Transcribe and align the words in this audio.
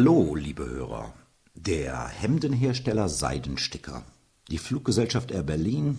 Hallo, 0.00 0.34
liebe 0.34 0.64
Hörer. 0.64 1.12
Der 1.54 2.08
Hemdenhersteller 2.08 3.10
Seidensticker, 3.10 4.02
die 4.50 4.56
Fluggesellschaft 4.56 5.30
Air 5.30 5.42
Berlin, 5.42 5.98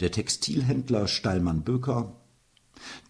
der 0.00 0.10
Textilhändler 0.10 1.06
Steilmann 1.06 1.62
Böker, 1.62 2.16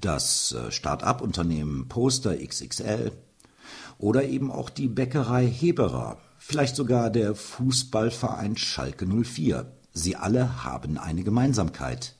das 0.02 0.52
äh, 0.52 0.70
Start-up-Unternehmen 0.70 1.88
Poster 1.88 2.36
XXL 2.36 3.12
oder 3.96 4.24
eben 4.24 4.52
auch 4.52 4.68
die 4.68 4.88
Bäckerei 4.88 5.46
Heberer, 5.46 6.18
vielleicht 6.36 6.76
sogar 6.76 7.08
der 7.08 7.34
Fußballverein 7.34 8.58
Schalke 8.58 9.06
04. 9.06 9.72
Sie 9.94 10.14
alle 10.14 10.62
haben 10.62 10.98
eine 10.98 11.24
Gemeinsamkeit. 11.24 12.16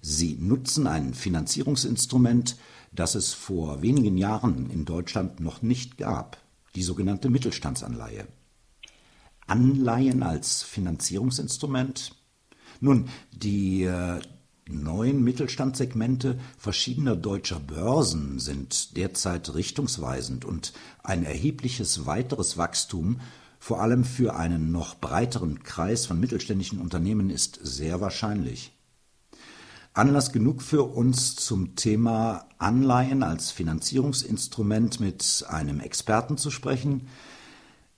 Sie 0.00 0.38
nutzen 0.40 0.86
ein 0.86 1.12
Finanzierungsinstrument, 1.12 2.56
das 2.92 3.14
es 3.14 3.34
vor 3.34 3.82
wenigen 3.82 4.16
Jahren 4.16 4.70
in 4.70 4.86
Deutschland 4.86 5.40
noch 5.40 5.60
nicht 5.60 5.98
gab 5.98 6.41
die 6.74 6.82
sogenannte 6.82 7.28
Mittelstandsanleihe. 7.28 8.26
Anleihen 9.46 10.22
als 10.22 10.62
Finanzierungsinstrument? 10.62 12.14
Nun, 12.80 13.08
die 13.32 13.84
äh, 13.84 14.20
neuen 14.66 15.22
Mittelstandssegmente 15.22 16.38
verschiedener 16.56 17.16
deutscher 17.16 17.60
Börsen 17.60 18.38
sind 18.38 18.96
derzeit 18.96 19.54
richtungsweisend 19.54 20.44
und 20.44 20.72
ein 21.02 21.24
erhebliches 21.24 22.06
weiteres 22.06 22.56
Wachstum, 22.56 23.20
vor 23.58 23.80
allem 23.80 24.04
für 24.04 24.34
einen 24.34 24.72
noch 24.72 24.96
breiteren 24.96 25.62
Kreis 25.62 26.06
von 26.06 26.18
mittelständischen 26.18 26.80
Unternehmen, 26.80 27.30
ist 27.30 27.60
sehr 27.62 28.00
wahrscheinlich. 28.00 28.72
Anlass 29.94 30.32
genug 30.32 30.62
für 30.62 30.84
uns 30.84 31.36
zum 31.36 31.76
Thema 31.76 32.46
Anleihen 32.56 33.22
als 33.22 33.50
Finanzierungsinstrument 33.50 35.00
mit 35.00 35.44
einem 35.50 35.80
Experten 35.80 36.38
zu 36.38 36.50
sprechen. 36.50 37.08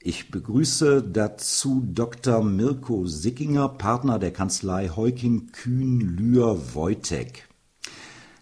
Ich 0.01 0.33
begrüße 0.33 1.05
dazu 1.05 1.87
Dr. 1.87 2.43
Mirko 2.43 3.07
Sickinger, 3.07 3.69
Partner 3.69 4.19
der 4.19 4.33
Kanzlei 4.33 4.89
Heuking 4.89 5.53
Kühn 5.53 6.01
Lühr 6.01 6.75
Wojtek. 6.75 7.49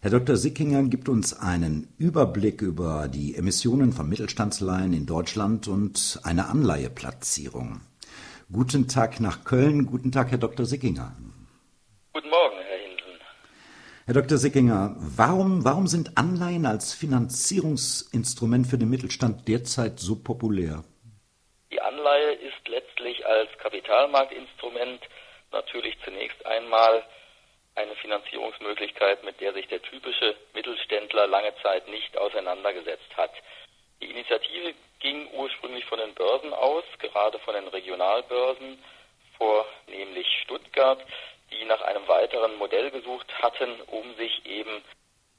Herr 0.01 0.11
Dr. 0.11 0.37
Sickinger 0.39 0.85
gibt 0.85 1.11
uns 1.11 1.35
einen 1.35 1.89
Überblick 1.99 2.63
über 2.63 3.07
die 3.07 3.35
Emissionen 3.35 3.93
von 3.93 4.09
Mittelstandsleihen 4.09 4.95
in 4.95 5.05
Deutschland 5.05 5.69
und 5.69 6.21
eine 6.23 6.47
Anleiheplatzierung. 6.47 7.83
Guten 8.51 8.89
Tag 8.89 9.21
nach 9.21 9.45
Köln. 9.45 9.85
Guten 9.85 10.11
Tag, 10.11 10.31
Herr 10.31 10.39
Dr. 10.39 10.65
Sickinger. 10.65 11.15
Herr 14.05 14.15
Dr. 14.15 14.37
Sickinger, 14.37 14.97
warum, 14.99 15.65
warum 15.65 15.87
sind 15.87 16.19
Anleihen 16.19 16.67
als 16.67 16.93
Finanzierungsinstrument 16.93 18.67
für 18.67 18.77
den 18.77 18.91
Mittelstand 18.91 19.47
derzeit 19.47 20.01
so 20.01 20.17
populär? 20.17 20.83
Die 21.71 21.81
Anleihe 21.81 22.33
ist 22.33 22.67
letztlich 22.67 23.25
als 23.25 23.49
Kapitalmarktinstrument 23.59 25.03
natürlich 25.53 25.95
zunächst 26.05 26.45
einmal 26.45 27.05
eine 27.77 27.95
Finanzierungsmöglichkeit, 27.95 29.23
mit 29.23 29.41
der 29.41 29.53
sich 29.53 29.69
der 29.69 29.81
typische 29.81 30.35
Mittelständler 30.53 31.29
lange 31.29 31.55
Zeit 31.63 31.87
nicht 31.87 32.19
auseinandergesetzt 32.19 33.17
hat. 33.17 33.31
Die 34.01 34.11
Initiative 34.11 34.75
ging 34.99 35.29
ursprünglich 35.33 35.85
von 35.85 36.01
den 36.01 36.13
Börsen 36.15 36.53
aus, 36.53 36.83
gerade 36.99 37.39
von 37.39 37.55
den 37.55 37.69
Regionalbörsen, 37.69 38.83
vornehmlich 39.39 40.27
Stuttgart 40.43 40.99
die 41.53 41.65
nach 41.65 41.81
einem 41.83 42.07
weiteren 42.09 42.57
Modell 42.57 42.91
gesucht 42.91 43.27
hatten, 43.43 43.81
um 43.83 44.15
sich 44.17 44.45
eben 44.47 44.83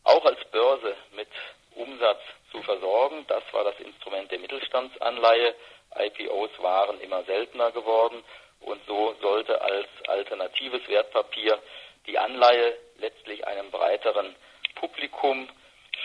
auch 0.03 0.25
als 0.25 0.43
Börse 0.51 0.95
mit 1.11 1.29
Umsatz 1.75 2.21
zu 2.51 2.61
versorgen. 2.61 3.25
Das 3.27 3.43
war 3.51 3.63
das 3.63 3.79
Instrument 3.79 4.31
der 4.31 4.39
Mittelstandsanleihe. 4.39 5.55
IPOs 5.95 6.51
waren 6.59 6.99
immer 7.01 7.23
seltener 7.23 7.71
geworden 7.71 8.23
und 8.61 8.81
so 8.87 9.15
sollte 9.21 9.61
als 9.61 9.87
alternatives 10.07 10.87
Wertpapier 10.87 11.61
die 12.07 12.17
Anleihe 12.17 12.77
letztlich 12.97 13.45
einem 13.45 13.71
breiteren 13.71 14.35
Publikum 14.75 15.49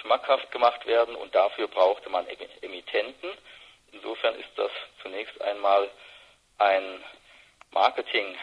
schmackhaft 0.00 0.50
gemacht 0.52 0.86
werden 0.86 1.16
und 1.16 1.34
dafür 1.34 1.68
brauchte 1.68 2.10
man 2.10 2.26
Emittenten. 2.62 3.30
Insofern 3.92 4.34
ist 4.36 4.50
das 4.56 4.70
zunächst 5.02 5.40
einmal 5.40 5.88
ein 6.58 7.04
Marketing 7.70 8.36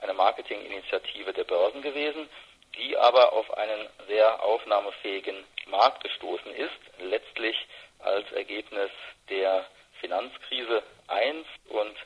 eine 0.00 0.14
Marketinginitiative 0.14 1.32
der 1.32 1.44
Börsen 1.44 1.82
gewesen, 1.82 2.28
die 2.76 2.96
aber 2.96 3.32
auf 3.32 3.50
einen 3.56 3.88
sehr 4.06 4.42
aufnahmefähigen 4.42 5.44
Markt 5.66 6.02
gestoßen 6.04 6.54
ist, 6.54 6.78
letztlich 6.98 7.56
als 7.98 8.30
Ergebnis 8.32 8.90
der 9.28 9.66
Finanzkrise 10.00 10.82
1 11.08 11.46
und 11.68 11.96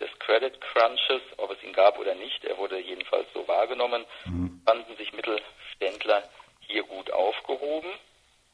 des 0.00 0.10
Credit 0.20 0.60
Crunches, 0.60 1.22
ob 1.38 1.50
es 1.50 1.60
ihn 1.62 1.72
gab 1.72 1.98
oder 1.98 2.14
nicht, 2.14 2.44
er 2.44 2.58
wurde 2.58 2.78
jedenfalls 2.78 3.26
so 3.34 3.48
wahrgenommen, 3.48 4.04
mhm. 4.26 4.62
fanden 4.64 4.96
sich 4.96 5.12
Mittelständler 5.12 6.22
hier 6.60 6.84
gut 6.84 7.10
aufgehoben 7.10 7.90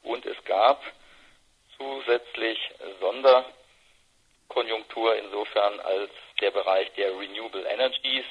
und 0.03 0.25
es 0.25 0.43
gab 0.45 0.81
zusätzlich 1.77 2.57
Sonderkonjunktur 2.99 5.15
insofern 5.17 5.79
als 5.81 6.09
der 6.39 6.49
Bereich 6.51 6.91
der 6.93 7.17
Renewable 7.17 7.67
Energies 7.67 8.25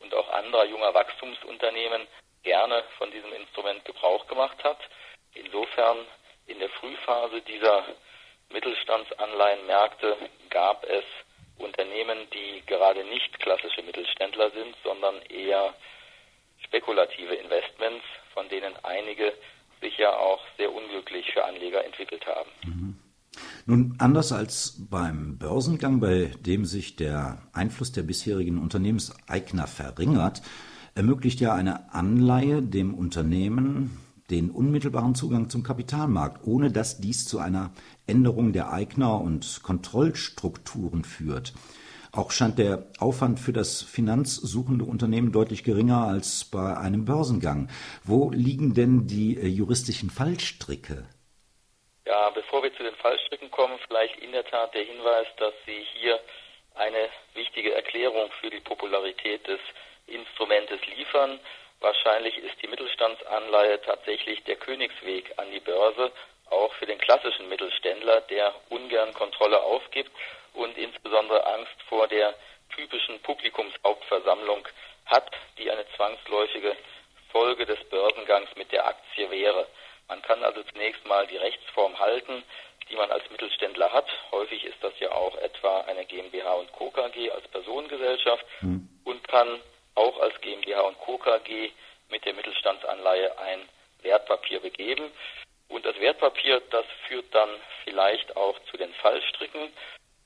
und 0.00 0.14
auch 0.14 0.28
anderer 0.30 0.66
junger 0.66 0.94
Wachstumsunternehmen 0.94 2.06
gerne 2.42 2.84
von 2.98 3.10
diesem 3.10 3.32
Instrument 3.32 3.84
Gebrauch 3.84 4.26
gemacht 4.26 4.62
hat. 4.62 4.78
Insofern 5.34 5.98
in 6.46 6.58
der 6.58 6.68
Frühphase 6.70 7.40
dieser 7.42 7.84
Mittelstandsanleihenmärkte 8.50 10.16
gab 10.50 10.84
es 10.84 11.04
Unternehmen, 11.58 12.28
die 12.30 12.62
gerade 12.66 13.04
nicht 13.04 13.38
klassische 13.40 13.82
Mittelständler 13.82 14.50
sind, 14.50 14.76
sondern 14.84 15.20
eher 15.22 15.74
spekulative 16.64 17.34
Investments, 17.34 18.04
von 18.34 18.48
denen 18.48 18.76
einige 18.84 19.32
sich 19.80 19.96
ja 19.98 20.16
auch 20.16 20.42
sehr 20.56 20.72
unglücklich 20.72 21.32
für 21.32 21.44
Anleger 21.44 21.84
entwickelt 21.84 22.26
haben. 22.26 22.85
Nun, 23.68 23.94
anders 23.98 24.30
als 24.30 24.76
beim 24.90 25.38
Börsengang, 25.38 25.98
bei 25.98 26.30
dem 26.46 26.64
sich 26.64 26.94
der 26.94 27.42
Einfluss 27.52 27.90
der 27.90 28.04
bisherigen 28.04 28.58
Unternehmenseigner 28.58 29.66
verringert, 29.66 30.40
ermöglicht 30.94 31.40
ja 31.40 31.52
eine 31.52 31.92
Anleihe 31.92 32.62
dem 32.62 32.94
Unternehmen 32.94 33.98
den 34.30 34.50
unmittelbaren 34.50 35.16
Zugang 35.16 35.50
zum 35.50 35.64
Kapitalmarkt, 35.64 36.46
ohne 36.46 36.70
dass 36.70 37.00
dies 37.00 37.24
zu 37.26 37.40
einer 37.40 37.72
Änderung 38.06 38.52
der 38.52 38.72
Eigner- 38.72 39.20
und 39.20 39.60
Kontrollstrukturen 39.64 41.02
führt. 41.02 41.52
Auch 42.12 42.30
scheint 42.30 42.58
der 42.58 42.86
Aufwand 42.98 43.40
für 43.40 43.52
das 43.52 43.82
finanzsuchende 43.82 44.84
Unternehmen 44.84 45.32
deutlich 45.32 45.64
geringer 45.64 46.06
als 46.06 46.44
bei 46.44 46.76
einem 46.76 47.04
Börsengang. 47.04 47.68
Wo 48.04 48.30
liegen 48.30 48.74
denn 48.74 49.08
die 49.08 49.36
äh, 49.36 49.48
juristischen 49.48 50.08
Fallstricke? 50.08 51.04
Ja, 52.16 52.30
bevor 52.30 52.62
wir 52.62 52.74
zu 52.74 52.82
den 52.82 52.96
Fallstricken 52.96 53.50
kommen, 53.50 53.78
vielleicht 53.86 54.18
in 54.20 54.32
der 54.32 54.46
Tat 54.46 54.72
der 54.72 54.84
Hinweis, 54.84 55.26
dass 55.36 55.52
Sie 55.66 55.86
hier 55.92 56.18
eine 56.74 57.10
wichtige 57.34 57.74
Erklärung 57.74 58.32
für 58.40 58.48
die 58.48 58.60
Popularität 58.60 59.46
des 59.46 59.60
Instrumentes 60.06 60.80
liefern. 60.96 61.38
Wahrscheinlich 61.80 62.38
ist 62.38 62.54
die 62.62 62.68
Mittelstandsanleihe 62.68 63.82
tatsächlich 63.82 64.42
der 64.44 64.56
Königsweg 64.56 65.30
an 65.36 65.50
die 65.50 65.60
Börse, 65.60 66.10
auch 66.48 66.72
für 66.76 66.86
den 66.86 66.96
klassischen 66.96 67.50
Mittelständler, 67.50 68.22
der 68.22 68.54
ungern 68.70 69.12
Kontrolle 69.12 69.60
aufgibt 69.60 70.10
und 70.54 70.78
insbesondere 70.78 71.46
Angst 71.46 71.82
vor 71.86 72.08
der 72.08 72.32
typischen 72.74 73.20
Publikumshauptversammlung 73.24 74.66
hat, 75.04 75.30
die 75.58 75.70
eine 75.70 75.86
zwangsläufige 75.96 76.78
Folge 77.30 77.66
des 77.66 77.84
Börsengangs 77.90 78.48
mit 78.56 78.72
der 78.72 78.86
Aktie 78.86 79.30
wäre. 79.30 79.66
Man 80.08 80.22
kann 80.22 80.44
also 80.44 80.62
zunächst 80.62 81.04
mal 81.06 81.26
die 81.26 81.36
Halten, 82.26 82.42
die 82.90 82.96
man 82.96 83.10
als 83.10 83.28
Mittelständler 83.30 83.92
hat. 83.92 84.06
Häufig 84.30 84.64
ist 84.64 84.76
das 84.80 84.92
ja 85.00 85.10
auch 85.12 85.36
etwa 85.38 85.80
eine 85.82 86.04
GmbH 86.04 86.52
und 86.54 86.72
Co. 86.72 86.90
KG 86.90 87.30
als 87.30 87.46
Personengesellschaft 87.48 88.44
mhm. 88.60 88.88
und 89.04 89.26
kann 89.28 89.60
auch 89.94 90.18
als 90.20 90.40
GmbH 90.40 90.80
und 90.82 90.98
Co. 90.98 91.18
KG 91.18 91.70
mit 92.10 92.24
der 92.24 92.34
Mittelstandsanleihe 92.34 93.38
ein 93.38 93.68
Wertpapier 94.02 94.60
begeben. 94.60 95.10
Und 95.68 95.84
das 95.84 95.98
Wertpapier, 95.98 96.62
das 96.70 96.86
führt 97.08 97.34
dann 97.34 97.50
vielleicht 97.82 98.36
auch 98.36 98.56
zu 98.70 98.76
den 98.76 98.92
Fallstricken. 98.94 99.72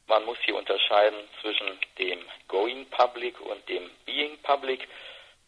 Man 0.06 0.24
muss 0.26 0.36
hier 0.44 0.56
unterscheiden 0.56 1.18
zwischen 1.40 1.78
dem 1.98 2.18
Going 2.48 2.84
Public 2.90 3.40
und 3.40 3.66
dem 3.68 3.90
Being 4.04 4.36
Public. 4.42 4.86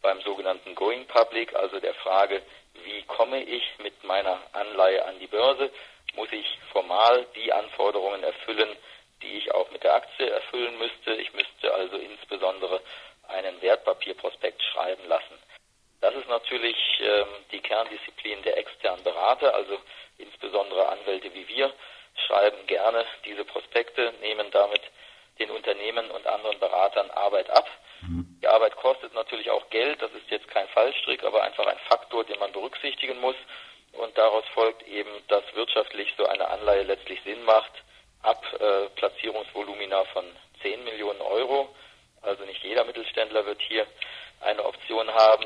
Beim 0.01 0.19
sogenannten 0.21 0.73
Going 0.75 1.05
Public, 1.05 1.53
also 1.55 1.79
der 1.79 1.93
Frage, 1.93 2.41
wie 2.83 3.03
komme 3.03 3.43
ich 3.43 3.63
mit 3.83 4.03
meiner 4.03 4.41
Anleihe 4.53 5.05
an 5.05 5.19
die 5.19 5.27
Börse, 5.27 5.71
muss 6.15 6.31
ich 6.31 6.59
formal 6.71 7.25
die 7.35 7.51
Anforderungen 7.51 8.23
erfüllen, 8.23 8.69
die 9.21 9.37
ich 9.37 9.53
auch 9.53 9.69
mit 9.71 9.83
der 9.83 9.95
Aktie 9.95 10.29
erfüllen 10.29 10.77
müsste. 10.77 11.13
Ich 11.15 11.33
müsste 11.33 11.73
also 11.73 11.97
insbesondere 11.97 12.81
einen 13.27 13.61
Wertpapierprospekt 13.61 14.61
schreiben 14.63 15.07
lassen. 15.07 15.37
Das 16.01 16.13
ist 16.15 16.27
natürlich 16.27 16.75
ähm, 16.99 17.27
die 17.51 17.61
Kerndisziplin 17.61 18.41
der 18.43 18.57
externen 18.57 19.03
Berater, 19.03 19.55
also 19.55 19.79
insbesondere 20.17 20.89
Anwälte 20.89 21.33
wie 21.33 21.47
wir 21.47 21.73
schreiben 22.27 22.65
gerne 22.67 23.05
diese 23.25 23.45
Prospekte, 23.45 24.13
nehmen 24.21 24.51
damit 24.51 24.81
den 25.39 25.49
Unternehmen 25.49 26.11
und 26.11 26.27
anderen 26.27 26.59
Beratern 26.59 27.09
Arbeit 27.11 27.49
ab. 27.49 27.67
Mhm. 28.01 28.37
Die 28.41 28.47
Arbeit 28.47 28.75
kostet 28.75 29.13
natürlich 29.13 29.49
auch 29.49 29.69
Geld, 29.69 30.01
das 30.01 30.11
ist 30.11 30.29
jetzt 30.29 30.47
kein 30.49 30.67
Fallstrick, 30.69 31.23
aber 31.23 31.43
einfach 31.43 31.65
ein 31.65 31.79
Faktor, 31.89 32.23
den 32.23 32.39
man 32.39 32.51
berücksichtigen 32.51 33.19
muss. 33.19 33.35
Und 33.93 34.17
daraus 34.17 34.45
folgt 34.53 34.83
eben, 34.87 35.11
dass 35.27 35.43
wirtschaftlich 35.53 36.13
so 36.17 36.25
eine 36.25 36.47
Anleihe 36.47 36.83
letztlich 36.83 37.21
Sinn 37.23 37.43
macht, 37.43 37.71
ab 38.21 38.43
äh, 38.59 38.89
Platzierungsvolumina 38.95 40.03
von 40.05 40.25
10 40.61 40.83
Millionen 40.83 41.21
Euro. 41.21 41.73
Also 42.21 42.43
nicht 42.45 42.63
jeder 42.63 42.85
Mittelständler 42.85 43.45
wird 43.45 43.61
hier 43.61 43.85
eine 44.41 44.63
Option 44.65 45.09
haben. 45.13 45.45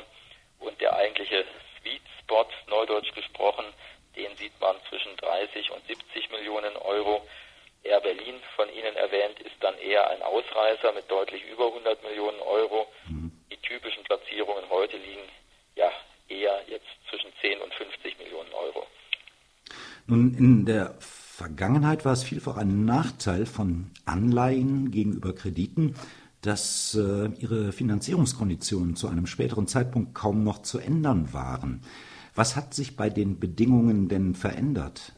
Und 0.60 0.80
der 0.82 0.96
eigentliche 0.96 1.46
Sweet 1.80 2.02
Spot, 2.22 2.48
neudeutsch 2.68 3.14
gesprochen, 3.14 3.66
den 4.16 4.36
sieht 4.38 4.60
man 4.60 4.76
zwischen 4.90 5.16
30 5.18 5.72
und 5.72 5.86
70 5.88 6.30
Millionen 6.32 6.76
Euro. 6.78 7.22
Air 7.84 8.02
Berlin 8.02 8.42
von 8.56 8.74
Ihnen 8.74 8.96
erwähnt, 8.96 9.40
ist 9.42 9.56
dann 9.62 9.78
eher 9.78 10.10
ein 10.10 10.22
Ausreißer 10.22 10.92
mit 10.94 11.10
deutlich 11.10 11.44
über 11.46 11.68
100 11.68 12.04
Millionen 12.04 12.40
Euro. 12.42 12.88
Mhm. 13.08 13.32
Die 13.52 13.58
typischen 13.58 14.04
Platzierungen 14.04 14.70
heute 14.70 14.98
liegen 14.98 15.30
ja 15.76 15.92
eher 16.28 16.64
jetzt 16.68 16.88
zwischen 17.10 17.32
10 17.42 17.62
und 17.62 17.74
50 17.74 18.18
Millionen 18.18 18.54
Euro. 18.54 18.88
Nun, 20.10 20.34
in 20.38 20.66
der 20.66 20.96
Vergangenheit 21.02 22.06
war 22.06 22.14
es 22.14 22.24
vielfach 22.24 22.56
ein 22.56 22.86
Nachteil 22.86 23.46
von 23.46 23.92
Anleihen 24.06 24.90
gegenüber 24.90 25.36
Krediten, 25.36 25.96
dass 26.42 26.96
äh, 26.96 27.28
ihre 27.42 27.74
Finanzierungskonditionen 27.74 28.96
zu 28.96 29.10
einem 29.10 29.28
späteren 29.28 29.68
Zeitpunkt 29.68 30.16
kaum 30.16 30.46
noch 30.46 30.62
zu 30.62 30.80
ändern 30.80 31.34
waren. 31.34 31.82
Was 32.36 32.56
hat 32.56 32.74
sich 32.74 32.96
bei 32.96 33.10
den 33.10 33.42
Bedingungen 33.42 34.08
denn 34.08 34.34
verändert? 34.34 35.12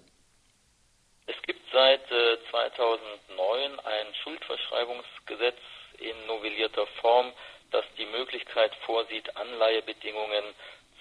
Es 1.27 1.39
gibt 1.43 1.61
seit 1.71 2.01
äh, 2.09 2.37
2009 2.49 3.79
ein 3.79 4.07
Schuldverschreibungsgesetz 4.23 5.59
in 5.99 6.15
novellierter 6.25 6.87
Form, 6.99 7.31
das 7.69 7.85
die 7.99 8.07
Möglichkeit 8.07 8.71
vorsieht, 8.87 9.37
Anleihebedingungen 9.37 10.45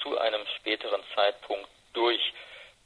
zu 0.03 0.19
einem 0.19 0.45
späteren 0.59 1.01
Zeitpunkt 1.15 1.71
durch 1.95 2.21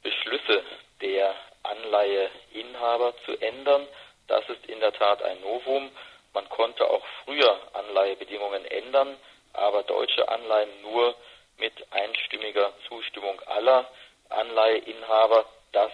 Beschlüsse 0.01 0.63
der 1.03 1.35
Anleiheinhaber 1.63 3.13
zu 3.25 3.37
ändern. 3.39 3.87
Das 4.27 4.47
ist 4.49 4.65
in 4.65 4.79
der 4.79 4.93
Tat 4.93 5.21
ein 5.21 5.39
Novum. 5.41 5.91
Man 6.33 6.49
konnte 6.49 6.89
auch 6.89 7.05
früher 7.23 7.59
Anleihebedingungen 7.73 8.65
ändern, 8.65 9.15
aber 9.53 9.83
deutsche 9.83 10.27
Anleihen 10.29 10.81
nur 10.81 11.13
mit 11.57 11.73
einstimmiger 11.91 12.73
Zustimmung 12.87 13.39
aller 13.41 13.87
Anleiheinhaber. 14.29 15.45
Das 15.73 15.91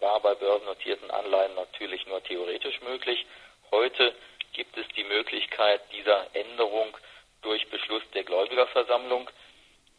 war 0.00 0.20
bei 0.20 0.34
börsennotierten 0.34 1.10
Anleihen 1.10 1.54
natürlich 1.54 2.06
nur 2.06 2.22
theoretisch 2.24 2.80
möglich. 2.80 3.24
Heute 3.70 4.14
gibt 4.52 4.76
es 4.78 4.86
die 4.96 5.04
Möglichkeit 5.04 5.80
dieser 5.92 6.26
Änderung 6.34 6.96
durch 7.42 7.68
Beschluss 7.68 8.02
der 8.14 8.24
Gläubigerversammlung. 8.24 9.30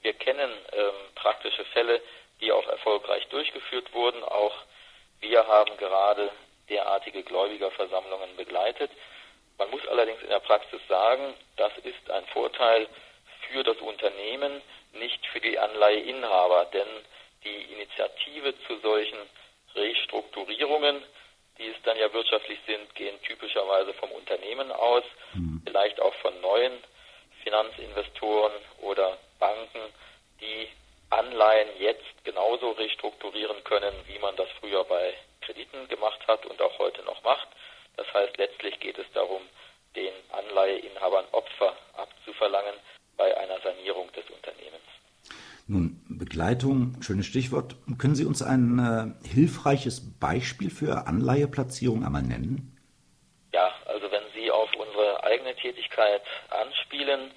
Wir 0.02 0.13
kennen 0.13 0.52
ähm, 0.74 0.94
praktische 1.16 1.63
Fälle, 1.66 2.02
die 2.41 2.51
auch 2.51 2.68
erfolgreich 2.68 3.27
durchgeführt 3.27 3.94
wurden. 3.94 4.24
Auch 4.24 4.56
wir 5.19 5.45
haben 5.47 5.75
gerade 5.77 6.31
derartige 6.69 7.24
Gläubigerversammlungen 7.24 8.36
begleitet. 8.38 8.91
Man 9.57 9.69
muss 9.71 9.86
allerdings 9.88 10.21
in 10.21 10.30
der 10.30 10.39
Praxis 10.39 10.80
sagen, 10.88 11.33
das 11.57 11.71
ist 11.83 12.09
ein 12.09 12.25
Vorteil 12.27 12.88
für 13.47 13.63
das 13.63 13.77
Unternehmen, 13.77 14.62
nicht 14.94 15.25
für 15.27 15.41
die 15.41 15.59
Anleiheinhaber, 15.59 16.65
denn 16.74 16.88
die 17.44 17.74
Initiative 17.74 18.53
zu 18.68 18.77
solchen 18.80 19.18
Restrukturierungen, 19.75 21.03
die 21.57 21.68
es 21.68 21.75
dann 21.83 21.97
ja 21.97 22.12
wirtschaftlich 22.13 22.59
sind, 22.65 22.94
gehen 22.95 23.21
typischerweise 23.24 23.94
vom 23.95 24.12
Unternehmen 24.12 24.71
aus, 24.71 25.03
mhm. 25.33 25.62
vielleicht 25.65 26.00
auch 26.00 26.13
von 26.15 26.39
neuen 26.42 26.74
Finanzinvestoren 27.44 28.53
oder 28.81 29.18
Banken, 29.39 29.81
die 30.42 30.69
Anleihen 31.09 31.69
jetzt 31.79 32.23
genauso 32.23 32.71
restrukturieren 32.71 33.63
können, 33.63 33.94
wie 34.07 34.19
man 34.19 34.35
das 34.35 34.50
früher 34.59 34.83
bei 34.83 35.13
Krediten 35.41 35.88
gemacht 35.88 36.19
hat 36.27 36.45
und 36.45 36.61
auch 36.61 36.77
heute 36.79 37.03
noch 37.03 37.23
macht. 37.23 37.47
Das 37.97 38.07
heißt, 38.13 38.38
letztlich 38.38 38.79
geht 38.79 38.97
es 38.97 39.07
darum, 39.13 39.41
den 39.95 40.13
Anleiheinhabern 40.31 41.25
Opfer 41.31 41.75
abzuverlangen, 41.97 42.75
bei 43.17 43.35
einer 43.38 43.59
Sanierung 43.61 44.09
des 44.13 44.23
Unternehmens. 44.29 44.85
Nun, 45.67 46.01
Begleitung, 46.09 47.01
schönes 47.01 47.27
Stichwort. 47.27 47.75
Können 48.00 48.15
Sie 48.15 48.25
uns 48.25 48.41
ein 48.41 48.79
äh, 48.79 49.27
hilfreiches 49.27 50.19
Beispiel 50.19 50.71
für 50.71 51.06
Anleiheplatzierung 51.06 52.06
einmal 52.06 52.23
nennen? 52.23 52.77
Ja, 53.53 53.71
also 53.85 54.09
wenn 54.09 54.23
Sie 54.33 54.50
auf 54.50 54.69
unsere 54.75 55.23
eigene 55.23 55.53
Tätigkeit 55.56 56.23
anspielen, 56.50 57.31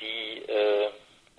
die 0.00 0.42
äh, 0.50 0.90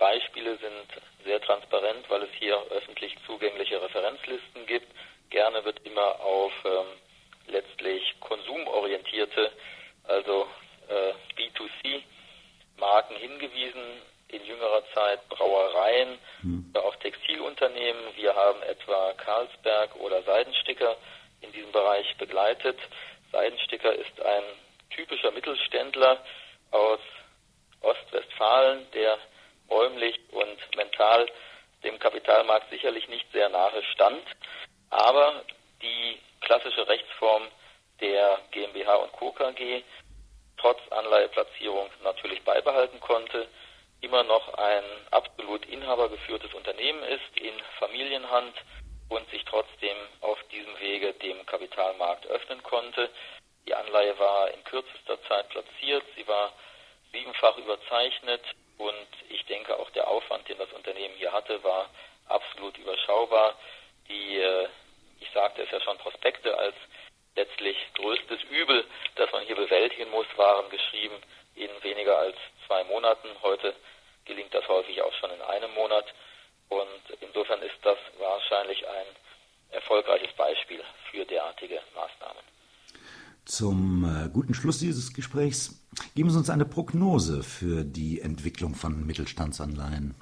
Beispiele 0.02 0.58
sind 0.58 1.02
sehr 1.24 1.40
transparent, 1.42 2.10
weil 2.10 2.24
es 2.24 2.30
hier 2.40 2.60
öffentlich 2.70 3.14
zugängliche 3.24 3.80
Referenzlisten 3.80 4.66
gibt. 4.66 4.88
Gerne 5.30 5.64
wird 5.64 5.78
immer 5.86 6.18
auf 6.20 6.52
ähm, 6.64 6.86
letztlich 7.46 8.02
konsumorientierte, 8.18 9.52
also 10.08 10.48
äh, 10.88 11.12
B2C 11.40 12.02
Marken 12.78 13.14
hingewiesen, 13.14 14.02
in 14.26 14.44
jüngerer 14.44 14.82
Zeit 14.92 15.28
Brauereien 15.28 16.18
mhm. 16.42 16.72
oder 16.74 16.84
auch 16.84 16.96
Textilunternehmen. 16.96 18.02
Wir 18.16 18.34
haben 18.34 18.60
etwa 18.62 19.12
Carlsberg 19.12 19.94
oder 20.00 20.20
Seidensticker 20.24 20.96
in 21.42 21.52
diesem 21.52 21.70
Bereich 21.70 22.12
begleitet. 22.16 22.76
Seidensticker 23.30 23.94
ist 23.94 24.20
ein 24.20 24.42
typischer 24.90 25.30
Mittelständler 25.30 26.24
aus 26.72 26.98
Ostwestfalen, 27.82 28.90
der 28.94 29.16
räumlich 29.72 30.18
und 30.30 30.76
mental 30.76 31.26
dem 31.82 31.98
Kapitalmarkt 31.98 32.70
sicherlich 32.70 33.08
nicht 33.08 33.30
sehr 33.32 33.48
nahe 33.48 33.82
stand, 33.94 34.22
aber 34.90 35.44
die 35.80 36.20
klassische 36.40 36.86
Rechtsform 36.86 37.48
der 38.00 38.38
GmbH 38.50 38.94
und 38.96 39.12
Co. 39.12 39.32
KG 39.32 39.82
trotz 40.58 40.80
Anleiheplatzierung 40.90 41.90
natürlich 42.04 42.42
beibehalten 42.42 43.00
konnte, 43.00 43.48
immer 44.00 44.22
noch 44.24 44.54
ein 44.54 44.84
absolut 45.10 45.64
inhabergeführtes 45.66 46.52
Unternehmen 46.54 47.02
ist 47.04 47.36
in 47.36 47.54
Familienhand 47.78 48.54
und 49.08 49.28
sich 49.30 49.44
trotzdem 49.44 49.96
auf 50.20 50.38
diesem 50.50 50.78
Wege 50.80 51.12
dem 51.14 51.44
Kapitalmarkt 51.46 52.26
öffnen 52.26 52.62
konnte. 52.62 53.10
Die 53.66 53.74
Anleihe 53.74 54.18
war 54.18 54.50
in 54.50 54.62
kürzester 54.64 55.22
Zeit 55.28 55.48
platziert, 55.50 56.04
sie 56.16 56.26
war 56.26 56.52
siebenfach 57.12 57.56
überzeichnet 57.58 58.42
und 58.78 59.08
ich 59.28 59.44
denke 59.46 59.78
auch 59.78 59.90
der 59.90 60.08
Aufwand, 60.08 60.48
den 60.48 60.58
das 60.58 60.72
Unternehmen 60.72 61.14
hier 61.16 61.32
hatte, 61.32 61.62
war 61.62 61.88
absolut 62.26 62.76
überschaubar. 62.78 63.56
Die, 64.08 64.38
äh, 64.38 64.68
ich 65.20 65.30
sagte 65.32 65.62
es 65.62 65.70
ja 65.70 65.80
schon, 65.80 65.98
Prospekte 65.98 66.56
als 66.56 66.74
letztlich 67.34 67.76
größtes 67.94 68.42
Übel, 68.50 68.84
das 69.16 69.30
man 69.32 69.44
hier 69.44 69.56
bewältigen 69.56 70.10
muss, 70.10 70.26
waren 70.36 70.68
geschrieben 70.70 71.16
in 71.54 71.70
weniger 71.82 72.18
als 72.18 72.36
zwei 72.66 72.84
Monaten. 72.84 73.28
Heute 73.42 73.74
gelingt 74.24 74.54
das 74.54 74.66
häufig 74.68 75.00
auch 75.02 75.12
schon 75.14 75.30
in 75.30 75.42
einem 75.42 75.72
Monat. 75.74 76.06
Und 76.68 77.18
insofern 77.20 77.60
ist 77.62 77.78
das 77.82 77.98
wahrscheinlich 78.18 78.86
ein 78.86 79.06
erfolgreiches 79.70 80.32
Beispiel 80.36 80.80
für 81.10 81.24
derartige 81.24 81.80
Maßnahmen. 81.94 82.42
Zum 83.44 84.04
äh, 84.04 84.28
guten 84.32 84.54
Schluss 84.54 84.78
dieses 84.78 85.12
Gesprächs 85.12 85.81
geben 86.14 86.30
Sie 86.30 86.38
uns 86.38 86.50
eine 86.50 86.64
Prognose 86.64 87.42
für 87.42 87.84
die 87.84 88.20
Entwicklung 88.20 88.74
von 88.74 89.06
Mittelstandsanleihen. 89.06 90.14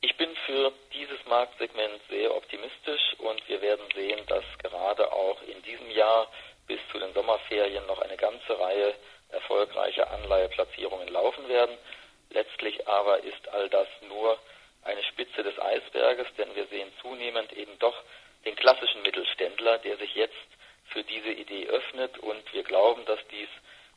Ich 0.00 0.16
bin 0.16 0.30
für 0.46 0.72
dieses 0.92 1.18
Marktsegment 1.26 2.00
sehr 2.08 2.34
optimistisch 2.34 3.14
und 3.18 3.40
wir 3.48 3.60
werden 3.60 3.84
sehen, 3.94 4.20
dass 4.26 4.44
gerade 4.62 5.12
auch 5.12 5.42
in 5.42 5.62
diesem 5.62 5.90
Jahr 5.90 6.26
bis 6.66 6.78
zu 6.92 6.98
den 6.98 7.12
Sommerferien 7.14 7.86
noch 7.86 8.00
eine 8.00 8.16
ganze 8.16 8.58
Reihe 8.58 8.94
erfolgreicher 9.28 10.10
Anleiheplatzierungen 10.10 11.08
laufen 11.08 11.48
werden. 11.48 11.76
Letztlich 12.30 12.86
aber 12.86 13.22
ist 13.24 13.48
all 13.52 13.68
das 13.68 13.88
nur 14.08 14.38
eine 14.82 15.02
Spitze 15.04 15.42
des 15.42 15.58
Eisberges, 15.58 16.26
denn 16.38 16.54
wir 16.54 16.66
sehen 16.66 16.88
zunehmend 17.02 17.52
eben 17.52 17.78
doch 17.78 17.96
den 18.44 18.56
klassischen 18.56 19.02
Mittelständler, 19.02 19.78
der 19.78 19.98
sich 19.98 20.14
jetzt 20.14 20.34
für 20.86 21.02
diese 21.04 21.30
Idee 21.30 21.66
öffnet 21.66 22.18
und 22.18 22.42
wir 22.52 22.62
glauben, 22.62 23.04
dass 23.04 23.20
dies 23.30 23.48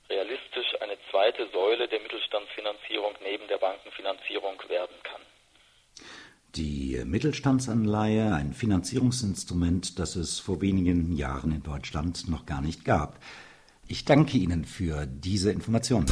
realistisch 0.10 0.82
eine 0.82 0.98
zweite 1.12 1.48
Säule 1.52 1.88
der 1.88 2.00
Mittelstandsfinanzierung 2.00 3.14
neben 3.24 3.48
der 3.48 3.58
Bankenfinanzierung 3.58 4.58
werden 4.68 4.96
kann. 5.04 5.22
Die 6.56 7.02
Mittelstandsanleihe, 7.04 8.34
ein 8.36 8.54
Finanzierungsinstrument, 8.54 9.98
das 9.98 10.16
es 10.16 10.40
vor 10.40 10.62
wenigen 10.62 11.12
Jahren 11.14 11.52
in 11.52 11.64
Deutschland 11.64 12.30
noch 12.30 12.46
gar 12.46 12.62
nicht 12.62 12.86
gab. 12.86 13.18
Ich 13.88 14.06
danke 14.06 14.38
Ihnen 14.38 14.66
für 14.66 15.08
diese 15.08 15.52
Informationen. 15.52 16.06